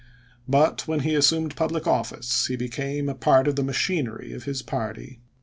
But 0.47 0.87
when 0.87 1.01
he 1.01 1.13
assumed 1.13 1.55
public 1.55 1.85
office 1.85 2.47
he 2.47 2.55
became 2.55 3.07
a 3.07 3.13
part 3.13 3.47
of 3.47 3.55
the 3.55 3.61
machinery 3.63 4.33
of 4.33 4.45
his 4.45 4.63
party. 4.63 5.19